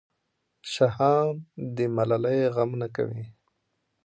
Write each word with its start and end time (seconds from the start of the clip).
شاهان 0.73 1.31
د 1.75 1.77
ملالۍ 1.95 2.39
غم 2.55 2.71
نه 2.81 2.87
کوي. 2.95 3.25